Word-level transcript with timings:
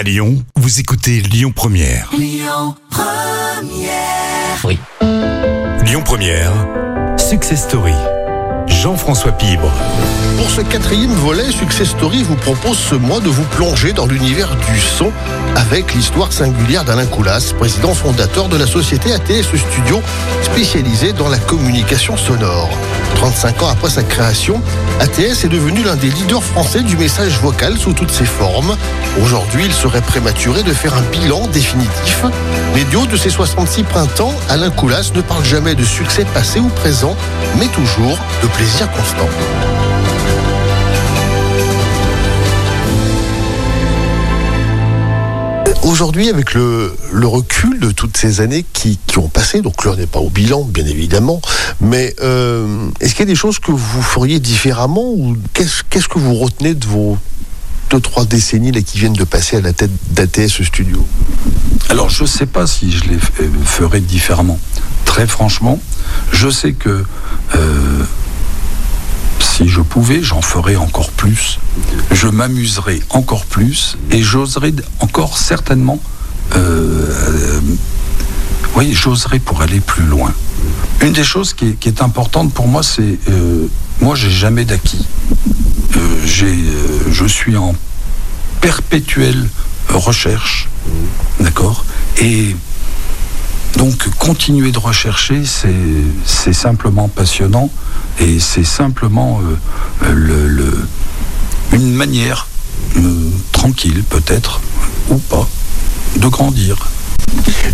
À 0.00 0.02
Lyon, 0.02 0.42
vous 0.56 0.80
écoutez 0.80 1.20
Lyon 1.20 1.52
Première. 1.54 2.10
Lyon 5.84 6.02
Première, 6.02 6.52
Success 7.18 7.64
Story. 7.64 7.92
Jean-François 8.66 9.32
Pibre. 9.32 9.70
Pour 10.38 10.48
ce 10.48 10.62
quatrième 10.62 11.10
volet, 11.10 11.50
Success 11.52 11.90
Story 11.90 12.22
vous 12.22 12.36
propose 12.36 12.78
ce 12.78 12.94
mois 12.94 13.20
de 13.20 13.28
vous 13.28 13.44
plonger 13.44 13.92
dans 13.92 14.06
l'univers 14.06 14.56
du 14.56 14.80
son 14.80 15.12
avec 15.54 15.92
l'histoire 15.92 16.32
singulière 16.32 16.84
d'Alain 16.84 17.04
Coulas, 17.04 17.52
président 17.58 17.92
fondateur 17.92 18.48
de 18.48 18.56
la 18.56 18.66
société 18.66 19.12
ATS 19.12 19.54
Studio, 19.54 20.00
spécialisée 20.40 21.12
dans 21.12 21.28
la 21.28 21.38
communication 21.38 22.16
sonore. 22.16 22.70
35 23.14 23.62
ans 23.62 23.68
après 23.68 23.90
sa 23.90 24.02
création, 24.02 24.60
ATS 25.00 25.44
est 25.44 25.48
devenu 25.48 25.82
l'un 25.82 25.96
des 25.96 26.10
leaders 26.10 26.42
français 26.42 26.82
du 26.82 26.96
message 26.96 27.38
vocal 27.40 27.76
sous 27.76 27.92
toutes 27.92 28.10
ses 28.10 28.24
formes. 28.24 28.76
Aujourd'hui, 29.22 29.64
il 29.66 29.72
serait 29.72 30.00
prématuré 30.00 30.62
de 30.62 30.72
faire 30.72 30.94
un 30.94 31.02
bilan 31.02 31.46
définitif. 31.48 32.24
Mais 32.74 32.84
du 32.84 32.96
haut 32.96 33.06
de 33.06 33.16
ses 33.16 33.30
66 33.30 33.84
printemps, 33.84 34.34
Alain 34.48 34.70
Coulas 34.70 35.12
ne 35.14 35.20
parle 35.20 35.44
jamais 35.44 35.74
de 35.74 35.84
succès 35.84 36.24
passé 36.34 36.60
ou 36.60 36.68
présent, 36.68 37.16
mais 37.58 37.66
toujours 37.68 38.18
de 38.42 38.48
plaisir 38.48 38.90
constant. 38.92 39.28
Aujourd'hui, 45.90 46.28
avec 46.28 46.54
le, 46.54 46.94
recul 47.24 47.80
de 47.80 47.90
toutes 47.90 48.16
ces 48.16 48.40
années 48.40 48.64
qui, 48.72 48.96
ont 49.16 49.28
passé, 49.28 49.60
donc 49.60 49.74
on 49.84 49.96
n'est 49.96 50.06
pas 50.06 50.20
au 50.20 50.30
bilan, 50.30 50.62
bien 50.62 50.86
évidemment, 50.86 51.42
mais 51.80 52.14
euh, 52.22 52.86
est-ce 53.00 53.10
qu'il 53.16 53.24
y 53.26 53.28
a 53.28 53.32
des 53.32 53.34
choses 53.34 53.58
que 53.58 53.72
vous 53.72 54.00
feriez 54.00 54.38
différemment 54.38 55.10
ou 55.10 55.36
qu'est-ce 55.52 56.08
que 56.08 56.20
vous 56.20 56.36
retenez 56.36 56.74
de 56.74 56.86
vos 56.86 57.18
deux, 57.90 57.98
trois 57.98 58.24
décennies 58.24 58.70
là, 58.70 58.82
qui 58.82 58.98
viennent 58.98 59.14
de 59.14 59.24
passer 59.24 59.56
à 59.56 59.60
la 59.60 59.72
tête 59.72 59.90
d'ATS 60.12 60.62
Studio? 60.62 61.04
Alors 61.88 62.08
je 62.08 62.22
ne 62.22 62.28
sais 62.28 62.46
pas 62.46 62.68
si 62.68 62.92
je 62.92 63.06
les 63.06 63.18
ferais 63.64 64.00
différemment. 64.00 64.60
Très 65.06 65.26
franchement, 65.26 65.80
je 66.30 66.50
sais 66.50 66.72
que 66.72 67.04
euh, 67.56 68.04
si 69.60 69.68
je 69.68 69.82
pouvais, 69.82 70.22
j'en 70.22 70.40
ferais 70.40 70.76
encore 70.76 71.10
plus. 71.10 71.58
Je 72.12 72.28
m'amuserais 72.28 73.00
encore 73.10 73.44
plus 73.44 73.98
et 74.10 74.22
j'oserais 74.22 74.72
encore 75.00 75.36
certainement. 75.36 76.00
Euh, 76.56 77.60
oui, 78.76 78.94
j'oserais 78.94 79.38
pour 79.38 79.60
aller 79.60 79.80
plus 79.80 80.04
loin. 80.04 80.32
Une 81.02 81.12
des 81.12 81.24
choses 81.24 81.52
qui 81.52 81.68
est, 81.68 81.72
qui 81.74 81.88
est 81.88 82.00
importante 82.00 82.54
pour 82.54 82.68
moi, 82.68 82.82
c'est 82.82 83.18
euh, 83.28 83.66
moi, 84.00 84.14
j'ai 84.14 84.30
jamais 84.30 84.64
d'acquis. 84.64 85.06
Euh, 85.96 85.98
j'ai, 86.24 86.56
je 87.10 87.26
suis 87.26 87.56
en 87.58 87.74
perpétuelle 88.62 89.46
recherche, 89.90 90.68
d'accord, 91.38 91.84
et 92.18 92.56
donc 93.76 94.08
continuer 94.18 94.72
de 94.72 94.78
rechercher, 94.78 95.42
c'est 95.44 96.52
simplement 96.52 97.08
passionnant 97.08 97.70
et 98.18 98.38
c'est 98.38 98.64
simplement 98.64 99.40
euh, 100.02 100.86
une 101.72 101.92
manière 101.92 102.46
euh, 102.96 103.30
tranquille 103.52 104.02
peut-être 104.08 104.60
ou 105.10 105.16
pas 105.16 105.48
de 106.16 106.26
grandir. 106.28 106.88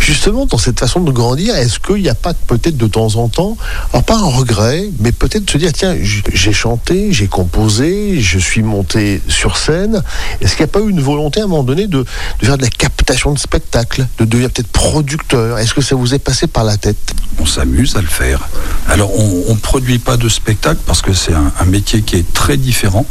Justement, 0.00 0.46
dans 0.46 0.58
cette 0.58 0.78
façon 0.78 1.00
de 1.00 1.10
grandir, 1.10 1.56
est-ce 1.56 1.80
qu'il 1.80 2.02
n'y 2.02 2.08
a 2.08 2.14
pas 2.14 2.32
peut-être 2.34 2.76
de 2.76 2.86
temps 2.86 3.16
en 3.16 3.28
temps, 3.28 3.56
alors 3.92 4.04
pas 4.04 4.14
un 4.16 4.30
regret, 4.30 4.88
mais 5.00 5.10
peut-être 5.10 5.50
se 5.50 5.58
dire, 5.58 5.72
tiens, 5.72 5.96
j'ai 6.00 6.52
chanté, 6.52 7.12
j'ai 7.12 7.26
composé, 7.26 8.20
je 8.20 8.38
suis 8.38 8.62
monté 8.62 9.20
sur 9.28 9.56
scène, 9.56 10.02
est-ce 10.40 10.52
qu'il 10.56 10.64
n'y 10.64 10.70
a 10.70 10.72
pas 10.72 10.80
eu 10.80 10.90
une 10.90 11.00
volonté 11.00 11.40
à 11.40 11.44
un 11.44 11.46
moment 11.48 11.64
donné 11.64 11.86
de, 11.86 12.04
faire 12.40 12.56
de 12.56 12.62
la 12.62 12.68
captation 12.68 13.32
de 13.32 13.38
spectacle, 13.38 14.06
de 14.18 14.24
devenir 14.24 14.50
peut-être 14.50 14.68
producteur? 14.68 15.58
Est-ce 15.58 15.74
que 15.74 15.82
ça 15.82 15.96
vous 15.96 16.14
est 16.14 16.20
passé 16.20 16.46
par 16.46 16.64
la 16.64 16.76
tête? 16.76 17.14
On 17.40 17.46
s'amuse 17.46 17.96
à 17.96 18.00
le 18.00 18.06
faire. 18.06 18.48
Alors, 18.88 19.10
on 19.18 19.54
ne 19.54 19.58
produit 19.58 19.98
pas 19.98 20.16
de 20.16 20.28
spectacle 20.28 20.80
parce 20.86 21.02
que 21.02 21.12
c'est 21.12 21.34
un, 21.34 21.52
un, 21.58 21.64
métier 21.64 22.02
qui 22.02 22.16
est 22.16 22.32
très 22.32 22.56
différent, 22.56 23.04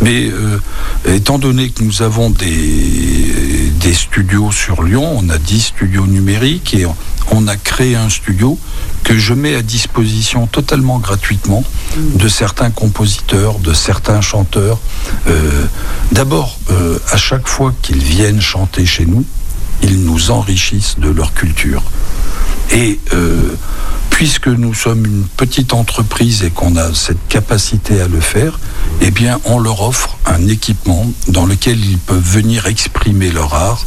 mais 0.00 0.30
euh, 0.30 0.58
étant 1.06 1.38
donné 1.38 1.68
que 1.68 1.84
nous 1.84 2.02
avons 2.02 2.30
des, 2.30 3.29
des 3.80 3.94
studios 3.94 4.52
sur 4.52 4.82
Lyon, 4.82 5.18
on 5.18 5.28
a 5.30 5.38
10 5.38 5.60
studios 5.60 6.06
numériques 6.06 6.74
et 6.74 6.86
on 7.30 7.48
a 7.48 7.56
créé 7.56 7.96
un 7.96 8.10
studio 8.10 8.58
que 9.04 9.18
je 9.18 9.32
mets 9.32 9.54
à 9.54 9.62
disposition 9.62 10.46
totalement 10.46 10.98
gratuitement 10.98 11.64
de 11.96 12.28
certains 12.28 12.70
compositeurs, 12.70 13.58
de 13.58 13.72
certains 13.72 14.20
chanteurs. 14.20 14.78
Euh, 15.26 15.64
D'abord, 16.12 16.58
euh, 16.70 16.98
à 17.10 17.16
chaque 17.16 17.48
fois 17.48 17.72
qu'ils 17.82 18.02
viennent 18.02 18.40
chanter 18.40 18.84
chez 18.84 19.06
nous, 19.06 19.24
ils 19.82 20.04
nous 20.04 20.30
enrichissent 20.30 20.98
de 20.98 21.08
leur 21.08 21.32
culture. 21.32 21.82
Et 22.72 23.00
euh, 23.14 23.56
puisque 24.10 24.48
nous 24.48 24.74
sommes 24.74 25.06
une 25.06 25.24
petite 25.24 25.72
entreprise 25.72 26.42
et 26.42 26.50
qu'on 26.50 26.76
a 26.76 26.92
cette 26.94 27.26
capacité 27.28 28.00
à 28.02 28.08
le 28.08 28.20
faire, 28.20 28.58
eh 29.00 29.10
bien, 29.10 29.40
on 29.46 29.58
leur 29.58 29.80
offre 29.82 30.18
un 30.30 30.46
équipement 30.48 31.06
dans 31.28 31.44
lequel 31.44 31.84
ils 31.84 31.98
peuvent 31.98 32.22
venir 32.22 32.66
exprimer 32.66 33.30
leur 33.30 33.54
art. 33.54 33.84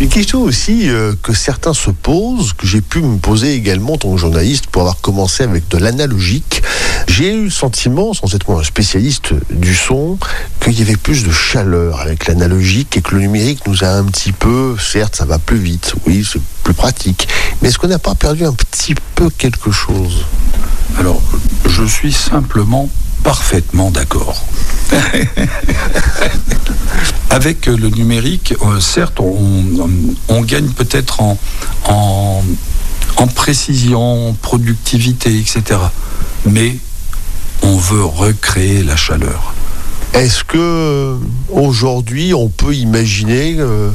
Une 0.00 0.08
question 0.08 0.42
aussi 0.42 0.88
euh, 0.88 1.14
que 1.22 1.32
certains 1.32 1.74
se 1.74 1.90
posent, 1.90 2.52
que 2.52 2.66
j'ai 2.66 2.80
pu 2.80 3.00
me 3.00 3.18
poser 3.18 3.54
également 3.54 3.94
en 3.94 3.98
tant 3.98 4.12
que 4.12 4.18
journaliste 4.18 4.66
pour 4.66 4.82
avoir 4.82 5.00
commencé 5.00 5.44
avec 5.44 5.68
de 5.68 5.78
l'analogique. 5.78 6.62
J'ai 7.08 7.32
eu 7.32 7.44
le 7.44 7.50
sentiment, 7.50 8.12
sans 8.12 8.34
être 8.34 8.48
moi 8.48 8.60
un 8.60 8.64
spécialiste 8.64 9.34
du 9.50 9.74
son, 9.74 10.18
qu'il 10.60 10.78
y 10.78 10.82
avait 10.82 10.96
plus 10.96 11.24
de 11.24 11.30
chaleur 11.30 12.00
avec 12.00 12.26
l'analogique 12.26 12.96
et 12.96 13.02
que 13.02 13.14
le 13.14 13.22
numérique 13.22 13.66
nous 13.66 13.84
a 13.84 13.88
un 13.88 14.04
petit 14.04 14.32
peu, 14.32 14.76
certes, 14.78 15.16
ça 15.16 15.24
va 15.24 15.38
plus 15.38 15.58
vite, 15.58 15.94
oui, 16.06 16.26
c'est 16.30 16.40
plus 16.64 16.74
pratique, 16.74 17.28
mais 17.60 17.68
est-ce 17.68 17.78
qu'on 17.78 17.88
n'a 17.88 17.98
pas 17.98 18.14
perdu 18.14 18.44
un 18.44 18.52
petit 18.52 18.94
peu 19.14 19.30
quelque 19.30 19.70
chose? 19.70 20.24
Alors, 20.98 21.22
je 21.68 21.84
suis 21.84 22.12
simplement 22.12 22.88
parfaitement 23.22 23.90
d'accord. 23.90 24.44
Avec 27.30 27.66
le 27.66 27.88
numérique, 27.88 28.54
euh, 28.62 28.80
certes, 28.80 29.20
on, 29.20 29.88
on 30.28 30.42
gagne 30.42 30.68
peut-être 30.68 31.20
en, 31.20 31.38
en, 31.88 32.42
en, 33.16 33.26
précision, 33.26 34.36
productivité, 34.42 35.38
etc. 35.38 35.80
Mais 36.44 36.76
on 37.62 37.76
veut 37.76 38.04
recréer 38.04 38.82
la 38.82 38.96
chaleur. 38.96 39.54
Est-ce 40.12 40.44
que 40.44 41.16
aujourd'hui, 41.50 42.34
on 42.34 42.48
peut 42.48 42.74
imaginer 42.74 43.56
euh, 43.58 43.90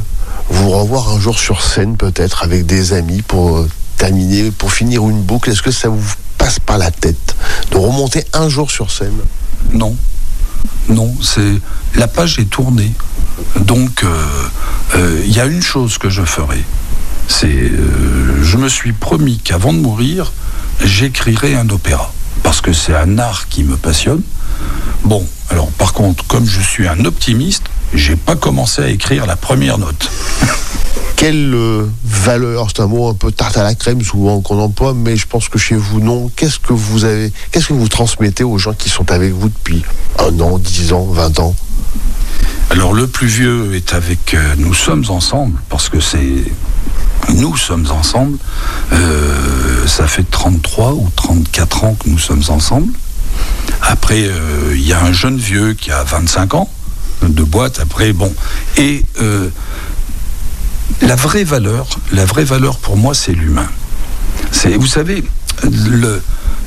vous 0.50 0.70
revoir 0.70 1.10
un 1.10 1.20
jour 1.20 1.38
sur 1.38 1.62
scène, 1.62 1.96
peut-être 1.96 2.42
avec 2.42 2.66
des 2.66 2.92
amis 2.92 3.22
pour 3.22 3.66
terminer, 3.98 4.50
pour 4.50 4.72
finir 4.72 5.08
une 5.08 5.22
boucle? 5.22 5.50
Est-ce 5.50 5.62
que 5.62 5.70
ça 5.70 5.88
vous 5.88 6.14
passe 6.38 6.58
par 6.58 6.76
la 6.76 6.90
tête 6.90 7.36
de 7.70 7.76
remonter 7.76 8.24
un 8.32 8.48
jour 8.48 8.70
sur 8.70 8.90
scène? 8.90 9.18
Non. 9.72 9.94
Non, 10.88 11.14
c'est 11.22 11.60
la 11.94 12.08
page 12.08 12.38
est 12.38 12.50
tournée. 12.50 12.92
Donc, 13.56 14.00
il 14.02 14.08
euh, 14.08 14.96
euh, 14.96 15.22
y 15.26 15.40
a 15.40 15.46
une 15.46 15.62
chose 15.62 15.98
que 15.98 16.08
je 16.08 16.22
ferai. 16.22 16.62
C'est, 17.28 17.46
euh, 17.46 18.42
je 18.42 18.56
me 18.56 18.68
suis 18.68 18.92
promis 18.92 19.38
qu'avant 19.38 19.72
de 19.72 19.78
mourir, 19.78 20.32
j'écrirai 20.82 21.54
un 21.56 21.68
opéra 21.68 22.12
parce 22.42 22.60
que 22.60 22.72
c'est 22.72 22.94
un 22.94 23.18
art 23.18 23.48
qui 23.48 23.64
me 23.64 23.76
passionne. 23.76 24.22
Bon, 25.04 25.26
alors 25.50 25.70
par 25.72 25.92
contre, 25.92 26.26
comme 26.26 26.46
je 26.46 26.60
suis 26.60 26.88
un 26.88 27.04
optimiste, 27.04 27.64
j'ai 27.92 28.16
pas 28.16 28.36
commencé 28.36 28.82
à 28.82 28.88
écrire 28.88 29.26
la 29.26 29.36
première 29.36 29.78
note. 29.78 30.10
Quelle 31.18 31.52
euh, 31.52 31.84
valeur, 32.04 32.68
c'est 32.68 32.80
un 32.80 32.86
mot 32.86 33.08
un 33.08 33.14
peu 33.14 33.32
tarte 33.32 33.56
à 33.56 33.64
la 33.64 33.74
crème 33.74 34.02
souvent 34.02 34.40
qu'on 34.40 34.60
emploie, 34.60 34.94
mais 34.94 35.16
je 35.16 35.26
pense 35.26 35.48
que 35.48 35.58
chez 35.58 35.74
vous 35.74 36.00
non. 36.00 36.30
Qu'est-ce 36.36 36.60
que 36.60 36.72
vous 36.72 37.04
avez, 37.04 37.32
qu'est-ce 37.50 37.66
que 37.66 37.72
vous 37.72 37.88
transmettez 37.88 38.44
aux 38.44 38.56
gens 38.56 38.72
qui 38.72 38.88
sont 38.88 39.10
avec 39.10 39.32
vous 39.32 39.48
depuis 39.48 39.82
un 40.20 40.38
an, 40.38 40.58
dix 40.58 40.92
ans, 40.92 41.06
vingt 41.06 41.36
ans? 41.40 41.56
Alors 42.70 42.92
le 42.92 43.08
plus 43.08 43.26
vieux 43.26 43.74
est 43.74 43.94
avec 43.94 44.34
euh, 44.34 44.54
nous 44.58 44.74
sommes 44.74 45.06
ensemble 45.08 45.58
parce 45.68 45.88
que 45.88 45.98
c'est 45.98 46.44
nous 47.34 47.56
sommes 47.56 47.90
ensemble. 47.90 48.38
Euh, 48.92 49.86
ça 49.88 50.06
fait 50.06 50.30
33 50.30 50.92
ou 50.92 51.08
34 51.16 51.84
ans 51.84 51.96
que 51.98 52.08
nous 52.08 52.18
sommes 52.18 52.44
ensemble. 52.48 52.92
Après, 53.82 54.30
il 54.72 54.86
y 54.86 54.92
a 54.92 55.02
un 55.02 55.12
jeune 55.12 55.36
vieux 55.36 55.74
qui 55.74 55.90
a 55.90 56.04
25 56.04 56.54
ans 56.54 56.70
de 57.22 57.42
boîte. 57.42 57.80
Après, 57.80 58.12
bon. 58.12 58.32
Et 58.76 59.02
la 61.02 61.16
vraie 61.16 61.44
valeur, 61.44 61.86
la 62.12 62.24
vraie 62.24 62.44
valeur 62.44 62.78
pour 62.78 62.96
moi, 62.96 63.14
c'est 63.14 63.32
l'humain. 63.32 63.68
C'est, 64.50 64.76
vous 64.76 64.86
savez, 64.86 65.24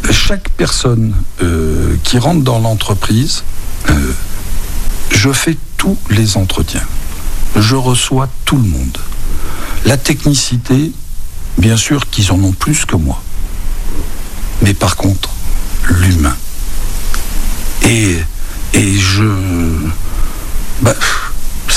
chaque 0.10 0.50
personne 0.50 1.14
euh, 1.42 1.96
qui 2.04 2.18
rentre 2.18 2.44
dans 2.44 2.60
l'entreprise, 2.60 3.44
euh, 3.90 4.12
je 5.12 5.32
fais 5.32 5.58
tous 5.78 5.98
les 6.10 6.38
entretiens. 6.38 6.86
Je 7.56 7.76
reçois 7.76 8.30
tout 8.46 8.58
le 8.58 8.68
monde. 8.68 8.98
La 9.86 9.98
technicité, 9.98 10.92
bien 11.58 11.78
sûr 11.78 12.10
qu'ils 12.10 12.32
en 12.32 12.42
ont 12.44 12.54
plus 12.54 12.86
que 12.86 12.96
moi. 12.96 13.22
Mais 14.62 14.74
par 14.74 14.96
contre, 14.96 15.30
l'humain. 15.90 16.36
Et, 17.84 18.18
et 18.74 18.98
je. 18.98 19.26
Bah, 20.82 20.94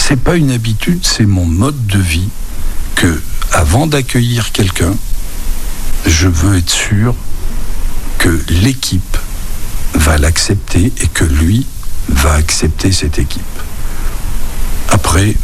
c'est 0.07 0.21
pas 0.21 0.37
une 0.37 0.51
habitude, 0.51 1.01
c'est 1.03 1.25
mon 1.25 1.47
mode 1.47 1.87
de 1.87 1.99
vie 1.99 2.29
que 2.95 3.23
avant 3.53 3.87
d'accueillir 3.87 4.53
quelqu'un, 4.53 4.95
je 6.05 6.29
veux 6.29 6.59
être 6.59 6.69
sûr 6.69 7.15
que 8.19 8.39
l'équipe 8.51 9.17
va 9.95 10.19
l'accepter 10.19 10.93
et 11.01 11.07
que 11.07 11.25
lui 11.25 11.67
va 12.11 12.35
accepter 12.35 12.93
cette 12.93 13.19
équipe. 13.19 13.43
Après, 14.91 15.35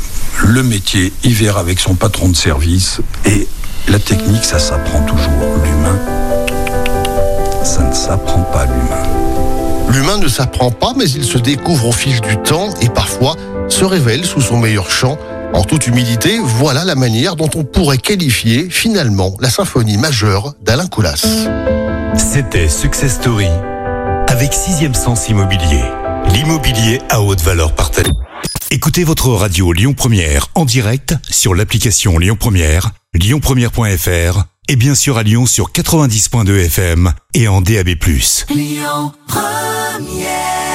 le 0.45 0.63
métier, 0.63 1.11
il 1.25 1.33
verra 1.33 1.61
avec 1.61 1.81
son 1.81 1.95
patron 1.95 2.29
de 2.29 2.37
service 2.37 3.01
et 3.25 3.49
la 3.89 3.99
technique, 3.99 4.45
ça 4.45 4.59
s'apprend 4.59 5.01
toujours. 5.07 5.57
L'humain, 5.65 5.99
ça 7.65 7.83
ne 7.83 7.95
s'apprend 7.95 8.43
pas 8.43 8.67
l'humain. 8.67 9.91
L'humain 9.91 10.19
ne 10.19 10.29
s'apprend 10.29 10.71
pas, 10.71 10.93
mais 10.99 11.09
il 11.09 11.25
se 11.25 11.39
découvre 11.39 11.87
au 11.87 11.93
fil 11.93 12.21
du 12.21 12.37
temps 12.37 12.75
et 12.83 12.91
parfois 12.91 13.37
se 13.71 13.85
révèle 13.85 14.25
sous 14.25 14.41
son 14.41 14.59
meilleur 14.59 14.91
chant. 14.91 15.19
En 15.53 15.65
toute 15.65 15.87
humilité, 15.87 16.39
voilà 16.43 16.85
la 16.85 16.95
manière 16.95 17.37
dont 17.37 17.51
on 17.57 17.65
pourrait 17.65 17.99
qualifier 17.99 18.69
finalement 18.71 19.37
la 19.41 19.51
symphonie 19.51 19.99
majeure 19.99 20.55
d'Alain 20.63 20.87
Coulas. 20.87 21.27
C'était 22.17 22.69
Success 22.69 23.15
Story 23.15 23.49
avec 24.29 24.53
Sixième 24.53 24.95
Sens 24.95 25.29
Immobilier. 25.29 25.83
L'immobilier 26.33 27.01
à 27.09 27.21
haute 27.21 27.41
valeur 27.41 27.75
partagée. 27.75 28.11
Écoutez 28.71 29.03
votre 29.03 29.31
radio 29.31 29.73
Lyon 29.73 29.95
Première 29.95 30.49
en 30.55 30.65
direct 30.65 31.15
sur 31.29 31.55
l'application 31.55 32.19
Lyon 32.19 32.37
Première, 32.39 32.91
lyonpremière.fr 33.15 34.45
et 34.69 34.77
bien 34.77 34.95
sûr 34.95 35.19
à 35.19 35.25
Lyon 35.25 35.47
sur 35.47 35.73
90.2 35.73 36.67
FM 36.67 37.13
et 37.35 37.49
en 37.49 37.61
DAB+. 37.61 37.89
Lyon 38.51 39.13
Première 39.27 40.70